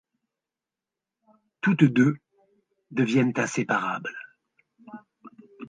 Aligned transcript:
Toutes 1.61 1.83
deux 1.83 2.17
deviennent 2.89 3.33
inséparables. 3.35 4.17